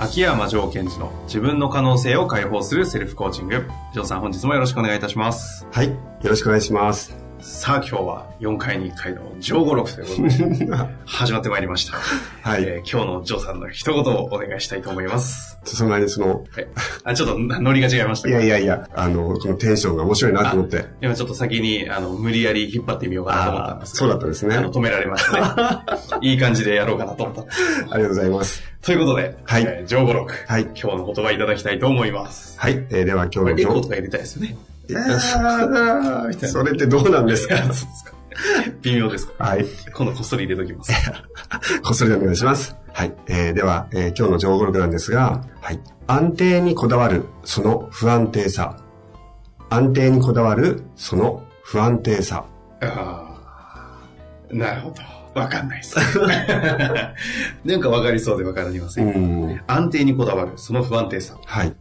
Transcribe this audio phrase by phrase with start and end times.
[0.00, 3.68] 秋山城賢治の自分の可能性を解放するセルフコーチング。
[3.92, 5.66] 城さん本日もよろしくお願いいたします。
[5.70, 5.90] はい。
[5.90, 7.19] よろしくお願いします。
[7.42, 10.68] さあ今日は4回に1回の上五六ということで
[11.06, 11.96] 始まってまいりました。
[12.42, 15.58] はい、えー、今日のジョーさんの一言をお願いしたいと思います。
[15.64, 16.66] そんなにその、はい、
[17.04, 20.84] あ、ちょっとノリが違いましたいやいやいや、あの、このテンションが面白いなと思って。
[21.00, 24.56] 今ちょっと先に、あの、無理やり引っ張ってみようかなと思ったんですそうだったんですね。
[24.56, 25.84] あの、止められました
[26.20, 26.20] ね。
[26.22, 28.62] いい感じでやろうかなと思ったありがとうございます。
[28.82, 29.62] ということで、はい。
[29.62, 30.30] えー、上五六。
[30.46, 30.62] はい。
[30.62, 32.58] 今日の言葉いただきたいと思います。
[32.58, 32.84] はい。
[32.90, 33.62] えー、では今日の上。
[33.62, 34.56] エコーとか入れたいですよね。
[36.48, 37.56] それってどうなんですか？
[38.82, 39.44] 微妙ですか？
[39.44, 39.64] はい。
[39.94, 40.92] 今度こっそり入れときます。
[41.82, 42.74] こっそりお願いします。
[42.92, 43.12] はい。
[43.28, 45.80] えー、では、えー、今日の情報録なんですが、はい。
[46.06, 48.76] 安定にこだわる、その不安定さ。
[49.68, 52.44] 安定にこだわる、その不安定さ。
[52.82, 52.86] あ
[54.50, 54.54] あ。
[54.54, 55.02] なるほど。
[55.40, 55.94] わかんないです。
[57.64, 59.60] なんかわかりそうでわかりません。
[59.68, 61.36] 安定にこだわる、その不安定さ。
[61.46, 61.72] はい。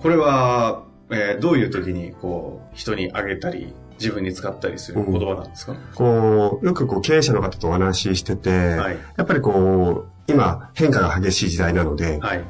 [0.00, 12.44] これは、えー、どういう時に、こう、人にあげたり、自分に使ったりする言葉なんですか、うん、こう、よくこう経営者の方とお話ししてて、はい、やっぱりこう、今変化が激しい時代なので、はい、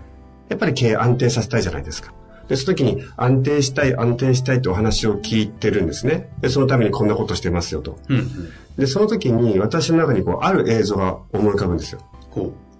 [0.48, 2.12] やっぱり経営安定させたいじゃないですか。
[2.48, 6.30] で、その時に安定したい、安定したいとお話を聞いてるんですね。
[6.40, 7.98] で、そのためにこんなことしてますよと。
[8.08, 8.28] うんうん、
[8.76, 12.00] で、その時に私の中にこう、ある映像が思い浮かぶんですよ。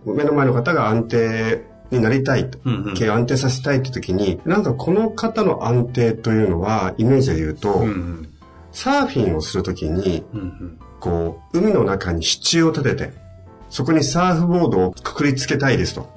[0.05, 7.85] 目の前の方が安定になりたいと、うんうん、経営安定させたいって時に、なんかこの方の安定というのは、イメージで言うと、
[8.73, 10.25] サーフィンをするときに、
[11.01, 13.13] こう、海の中に支柱を立てて、
[13.71, 16.09] そこにサーフボードをくくりつけたいですと。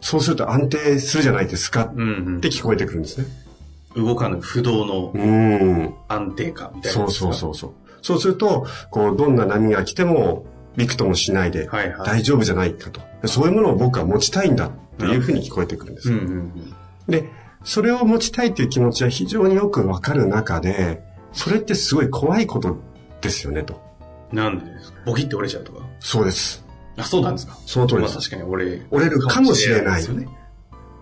[0.00, 3.26] そうすると安定するじゃないですかって聞こえてくるんですね。
[3.96, 6.98] 動かぬ不動の安定感みたいな。
[6.98, 7.72] そうそうそうそう。
[8.02, 10.44] そうすると、こう、どんな波が来ても、
[10.76, 11.68] びくともしないで、
[12.04, 16.12] 大丈夫じゃないかと、そういうものを僕は持ちたいんだっていうふうに聞こえてくるんです。
[17.08, 17.30] で、
[17.64, 22.76] それを持ちたいという気持ちは非常によくわかる中で、それってすごい怖いこと
[23.20, 23.82] ですよね、と。
[24.32, 25.00] なんでですか？
[25.06, 25.80] ボキって折れちゃうとか？
[26.00, 26.64] そうです。
[26.96, 27.56] あ、そうなんですか？
[27.66, 28.14] その通りです。
[28.14, 29.96] まあ、確かに折れ折れるかもしれない。
[29.96, 30.28] ですよね。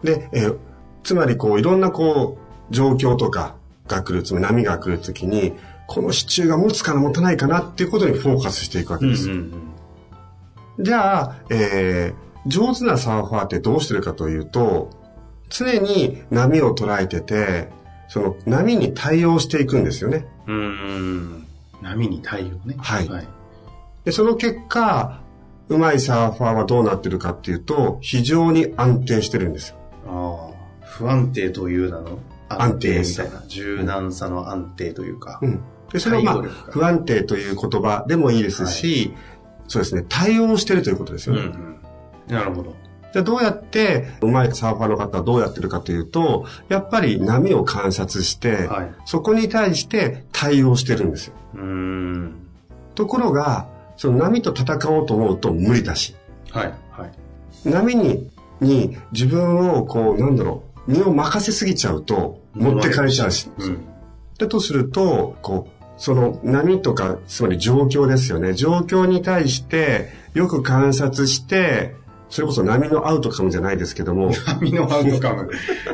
[0.03, 0.59] で、えー、
[1.03, 2.39] つまりこう、いろんなこ
[2.71, 5.53] う、状況とかが来る、つまり波が来るときに、
[5.87, 9.31] この支柱が持つかな持たないかなっていうことにフォーカスしていくわけです。
[9.31, 9.75] うんうん
[10.79, 14.91] うん、じゃあ、えー、上手なサーファーってどうしてるかというと、
[15.49, 17.69] 常に波を捉えてて、
[18.09, 20.27] その波に対応していくんですよね。
[20.47, 21.47] うん。
[21.81, 22.77] 波に対応ね。
[22.79, 23.09] はい。
[23.09, 23.29] はい、
[24.05, 25.21] で、その結果、
[25.69, 29.77] うまいサーファーはどうなってるかっていうと、非常に安定してるんですよ。
[30.07, 30.87] ああ。
[30.87, 33.43] 不安定という名の安定みたいな。
[33.49, 35.39] 柔軟さの安定というか。
[35.43, 35.61] うん。
[35.93, 39.17] で、それはまあ、不安定という言葉でもいいですし、はい、
[39.69, 41.43] そうですね、対応してるということですよね。
[41.43, 41.77] うん、うん、
[42.29, 42.75] なるほど。
[43.13, 51.35] じゃどうやって、うまいサーファーの方はどうやってるかというと、やっぱり波を観察して、はい、そこに対して対応してるんですよ。
[51.55, 52.43] うん
[52.95, 56.15] ところが、その波と戦おうと思うと無理だし。
[56.51, 56.75] はい。
[56.91, 57.69] はい。
[57.69, 58.31] 波に、
[58.61, 63.51] に自分をこう、なんだろう、身を任せすぎちゃうと、持ってかれちゃうし。
[63.59, 63.85] うん。
[64.39, 68.55] だとすると、こう、その波とか、つまり状況ですよね。
[68.55, 71.95] 状況に対して、よく観察して、
[72.33, 74.33] それこそ波のアウトカムじゃないですけども。
[74.47, 75.51] 波のアウトカム。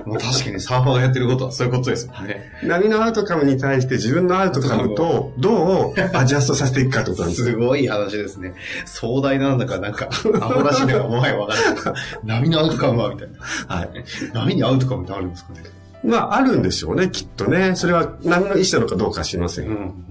[0.06, 2.52] もう確かにサーファーがやってることはそういうことですよね。
[2.62, 8.54] 波のアウトカムに対して自分のアウトカムとどうアジャストさせていくかってことなんですすごい話ですね。
[8.86, 10.08] 壮大なんだかなんか、
[10.40, 11.94] アホらしいのがもはやわからない。
[12.22, 13.38] 波のアウトカムはみたいな。
[13.40, 13.88] はい。
[14.32, 15.64] 波にアウトカムってあるんですかね？
[16.04, 17.74] まあ、あるんでしょうね、きっとね。
[17.74, 19.66] それは波の意思なのかどうか知りません。
[19.66, 20.04] うん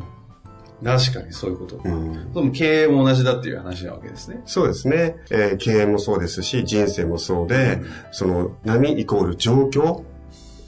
[0.84, 1.82] 確かにそういうこと。
[1.84, 4.42] うん、でも経営も同じだっていう話なわけですね。
[4.46, 5.16] そうですね。
[5.32, 10.04] えー、経営もそうですし、人生もそうで、うん、その波イコール状況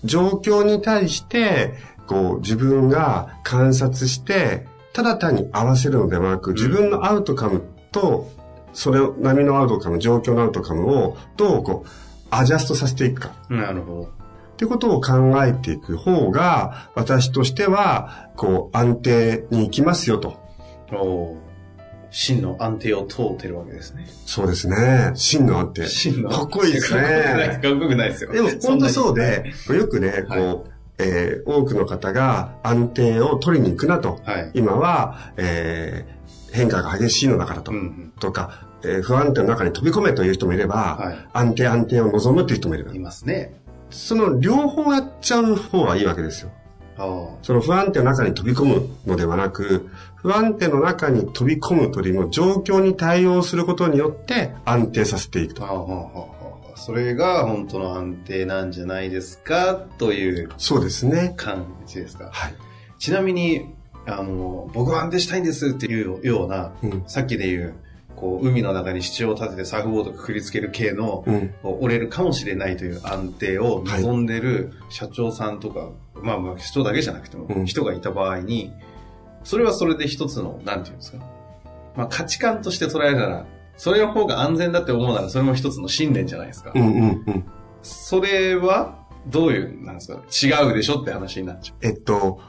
[0.04, 1.74] 状況に対して、
[2.08, 8.32] こう自分が観察して、ただ単に合わせるのではなく、自分のアウトカムと、
[8.74, 11.90] それを、波のアウトカム、状況のアウトカムを、どうこう、
[12.32, 13.32] アジャストさせていくか。
[13.50, 14.19] なるほど。
[14.60, 20.38] っていうことを考えていく方が、私としては、こう、安定に行きますよと。
[20.92, 21.38] お
[22.12, 24.06] 真の安定を通ってるわけですね。
[24.26, 25.14] そうですね。
[25.16, 25.86] 真の安定。
[25.88, 27.60] 真のかっこいいですね。
[27.64, 28.34] かっこよくないですよ。
[28.34, 30.58] でも、本当そうで、よくね、こう、はい、
[30.98, 34.20] えー、多くの方が安定を取りに行くなと。
[34.26, 37.72] はい、今は、えー、変化が激しいのだからと。
[37.72, 42.94] うんうん、とか、えー、不安定の中に飛び込めという人もいれば、はい、安定安定を望むという人もいる。
[42.94, 43.54] いますね。
[43.90, 46.52] その両方やっちゃう方がいいわけですよ。
[47.42, 55.64] その不安定の中に飛び込むのではなく、不安定の中に飛び込むというよりも状況に対応することによって安定させていくと。
[56.76, 62.30] それが本当の安定なんじゃないですかというそうですね感じですか。
[62.32, 62.54] はい、
[63.00, 63.74] ちなみに、
[64.06, 67.76] あの、僕は安定したいんですっていうような、うん、さっきで言う、
[68.16, 75.92] こう、海の中に支柱を立ててサーフボードくくりつける系の、うん、折れるかもしれないという安定を望んでる社長さんとか、はい、
[76.22, 78.74] まあまあ、人だけじゃなくても、人がいた場合に、
[79.44, 81.20] それはそれで一つの、なんていうんですか？
[81.96, 83.46] まあ価値観として捉えたら、
[83.78, 86.74] それの方が安全だって思うなら、それも一つの信念じゃないですか。
[86.76, 87.46] うんうんうん。
[87.82, 90.22] それは、どういう、なんですか？
[90.64, 91.78] 違うでしょって話になっちゃう。
[91.88, 92.42] えっと、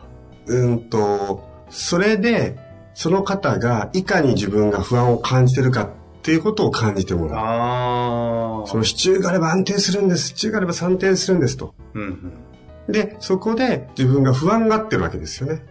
[0.46, 2.58] うんと、それで、
[2.94, 5.90] その方がいかに自分が不安を感じてるかっ
[6.22, 7.37] ていうことを感じてもらう。
[7.37, 10.28] あその支柱があれば安定するんです。
[10.28, 11.75] 支柱があれば安定するんですと。
[11.94, 12.32] うん、
[12.88, 15.62] うん、で、そこで自分が不安がってるわけですよね。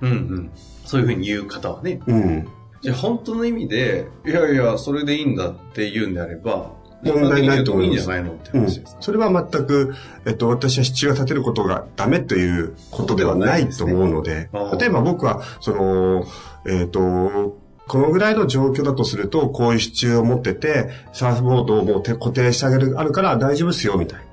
[0.00, 0.50] うんうん。
[0.84, 2.00] そういうふうに言う方はね。
[2.06, 2.48] うん。
[2.80, 6.72] じゃあ本当の意味で、いやいや、それでいいんだって言うんであれば、
[7.02, 7.96] 問題ないと思います。
[7.96, 9.94] いいんじゃないのって話ですか、うん、それは全く、
[10.26, 16.24] えっと、私は支柱が立てることがダメということではないと思うので、でね、例えば僕は、その、
[16.66, 17.58] えっと、
[17.88, 24.24] このぐらいの状況だとすると、こういう支柱を持ってて、サーフボードをもう固定してあげる、あるから大丈夫ですよ、みたいな。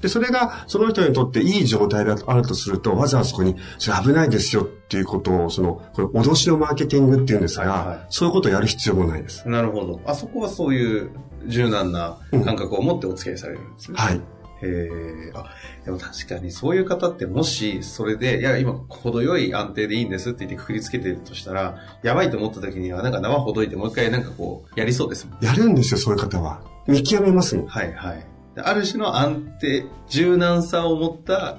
[0.00, 9.48] で、それがその人にとっていい状態であるとすると、わざわざそこに、それ危ないですよっていうことを、その、これ脅しのマーケティングっていうんですが、はいはい、そういうことをやる必要もないです。
[9.48, 10.00] なるほど。
[10.04, 11.10] あそこはそういう
[11.46, 13.96] 柔軟な感覚を持ってお付き合いされるんですね。
[13.98, 14.20] うん、はい。
[14.62, 14.88] へ
[15.28, 15.44] え、あ、
[15.84, 25.44] でも確かにそういう方ってもし、それで、いや、今、程よい安定でいいんですって言ってくくりつけてるとしたら、やばいと思った時には、なんか縄ほどいてもう一回なんかこう、やりそうですもん。
[25.44, 26.62] やるんですよ、そういう方は。
[26.86, 27.66] 見極めますもん。
[27.66, 28.26] はいはい。
[28.62, 31.58] ある種の安定、柔軟さを持った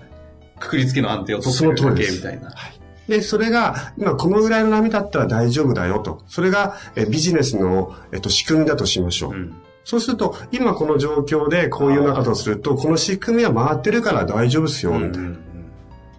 [0.59, 2.49] くくりつけの安定を取ってるだけみたいな。
[2.49, 2.77] はい。
[3.07, 6.23] で、それが、今このぐらいの波だったら大丈夫だよと。
[6.27, 9.31] それが、えビジネスの、えっと、仕組みだとしましょう。
[9.31, 9.55] うん、
[9.85, 15.38] そうすると、今この状況でこういう中とすると、この仕組みは回ってるから大丈夫ですよ、みたいな。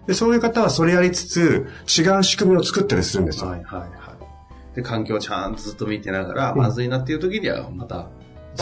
[0.07, 3.51] で、そういう方はそれやりつつ、違う仕組みを作ったりするんですよ。
[3.51, 4.75] はいはいはい。
[4.75, 8.07] で、環境をちゃんとずっと見てながら、まずいなっていう時には、また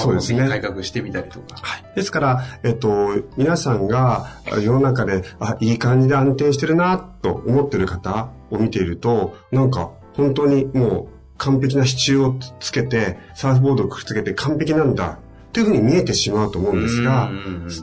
[0.01, 0.47] そうですね。
[0.47, 1.57] 改革してみたりとか。
[1.61, 1.83] はい。
[1.95, 4.27] ですから、えっと、皆さんが
[4.61, 15.19] 世の中で、あ、いい感じで安定してるな、と思ってる方を見ていると、なんか、本当にもう完璧な支柱をつけて、サーフボードをくっつけて完璧なんだ、
[15.53, 17.31] というふうに見えてしまうと思うんですが、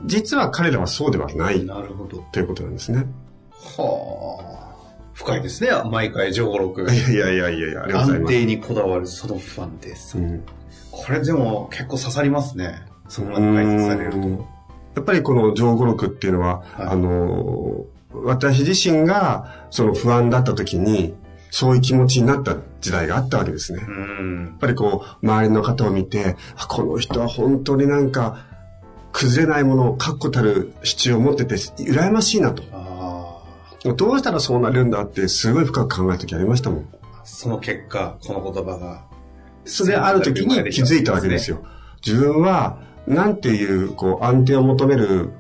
[0.06, 1.64] 実は彼らはそうではない。
[1.64, 2.25] なるほど。
[2.32, 3.06] ということなんですね。
[3.50, 4.55] はあ。
[5.14, 6.82] 深いですね、毎回情報録。
[6.82, 10.19] いやいやいやいやいや、安定にこだわるその不安定さ。
[10.19, 10.43] うん
[10.91, 12.82] これでも結構刺さりますね。
[13.09, 14.19] その解説されると。
[14.97, 21.14] やっぱりこの上語録っていうのは、はい、あの、私自身がその不安だった時に、
[21.50, 23.81] そういう気持ちになった時代があったわけですね。
[23.81, 23.87] や
[24.57, 26.37] っぱりこう、周りの方を見て、
[26.69, 28.47] この人は本当になんか、
[29.12, 32.64] 崩れないものを確固たる支柱を持ってて、羨ましいなと。
[33.97, 36.88] どうしたらそうなるんだって、すごい深く考える時ありましたもん。
[37.23, 39.04] その結果、この言葉が
[39.64, 41.64] それある時に気づいたわけですよ。
[42.04, 45.30] 自分は、なんていう、こう、安定を求める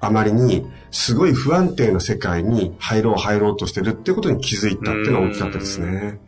[0.00, 6.20] あまりに、すごい不安定な世界に入ろう入ろうとしてるってことに気づいたっていうのは大きかったですね。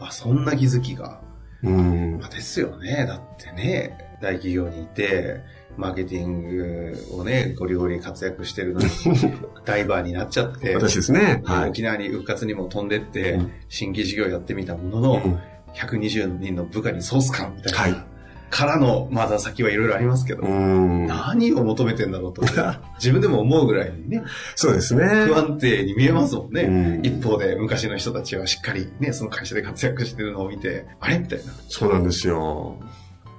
[0.00, 1.20] あ、そんな気づきが。
[1.62, 2.18] うん。
[2.20, 3.06] まあ、ですよね。
[3.06, 5.40] だってね、大企業にいて、
[5.76, 8.86] マーケティングをね、ゴリゴリ活躍してるのに、
[9.64, 11.40] ダイバーになっちゃって、私ですね。
[11.44, 15.38] はい、沖縄に復活にも飛んでって、新規事業やってみたものの、うん
[15.74, 17.78] 120人の部下にソース感みたいな。
[17.78, 18.12] はい。
[18.52, 22.42] からの、まだ先はいろいろありますけど、何を求めてんだろうと、
[23.00, 24.22] 自分でも思うぐらいにね。
[24.54, 25.06] そうですね。
[25.26, 27.00] 不安定に見えますもんね。
[27.02, 31.18] 一方で昔の人たちはしっかりね、その会社で活躍してるのを見て、あれ？
[31.18, 31.44] みたいな。
[31.68, 32.76] そうなんですよ。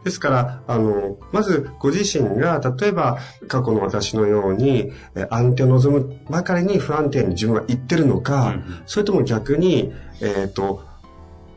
[0.04, 4.92] ですから、あの、まずご自身が、例えば過去の私のように、
[5.30, 10.93] 安定を望むばかりに不安定に自分は言ってるのか、うん、それとも逆に、えっ、ー、と、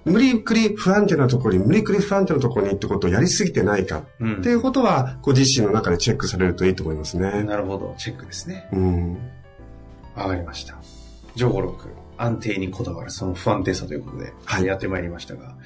[0.07, 7.43] 無理くり不安定なところに、無理くり不安定なところにってことをやりすぎてないか、うん、っていうことは、ご自身の中でチェックされるといいと思いますね。
[7.43, 7.95] なるほど。
[7.99, 8.69] チェックですね。
[8.73, 9.15] うん。
[10.15, 10.77] わかりました。
[11.35, 15.57] 上五六、安定にこだわる、その不安定さということで、はい、やってまいりましたが、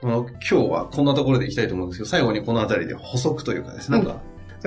[0.00, 4.20] 今日はこんなところでいきたいと思うんですけど、最後にこのあたりで補足というかですね、なんか、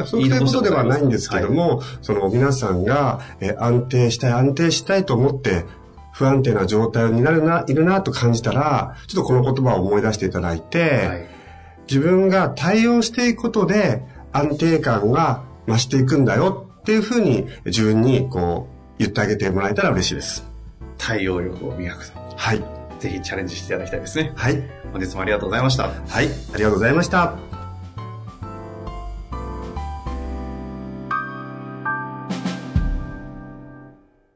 [0.05, 5.65] そういうことではないんですけども、はい、その皆さんが、え安定したい、安定したいと思って、
[6.11, 11.27] 不安定な状態になるな、いるなと感じたら、ちょっとこの言葉を思い出していただいて、はい、
[11.87, 20.45] 自分が対応していくことで安定感が増していくんだよっていうふうに自分にこう言ってあげてもらえたら嬉しいです。
[20.97, 22.19] 対応力を磨くと。
[22.35, 22.63] はい。
[22.99, 24.31] ぜひチャレンジしていただきたいですね。
[24.35, 24.63] はい。
[24.91, 25.83] 本日もありがとうございました。
[25.83, 25.89] は
[26.21, 26.27] い。
[26.53, 27.50] ありがとうございました。